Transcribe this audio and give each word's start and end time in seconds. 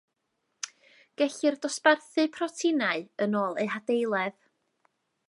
Gellir 1.21 1.57
dosbarthu 1.65 2.25
proteinau 2.39 3.05
yn 3.27 3.39
ôl 3.43 3.63
eu 3.65 3.69
hadeiledd 3.75 4.41